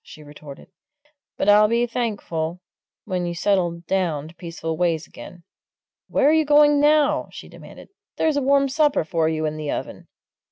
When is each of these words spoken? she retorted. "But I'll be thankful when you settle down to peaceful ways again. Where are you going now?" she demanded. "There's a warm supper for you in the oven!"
she 0.03 0.23
retorted. 0.23 0.67
"But 1.37 1.47
I'll 1.47 1.67
be 1.67 1.85
thankful 1.85 2.59
when 3.05 3.27
you 3.27 3.35
settle 3.35 3.81
down 3.85 4.29
to 4.29 4.33
peaceful 4.33 4.75
ways 4.75 5.05
again. 5.05 5.43
Where 6.07 6.27
are 6.27 6.33
you 6.33 6.43
going 6.43 6.79
now?" 6.79 7.27
she 7.31 7.47
demanded. 7.47 7.89
"There's 8.17 8.35
a 8.35 8.41
warm 8.41 8.67
supper 8.67 9.03
for 9.03 9.29
you 9.29 9.45
in 9.45 9.57
the 9.57 9.69
oven!" 9.69 10.07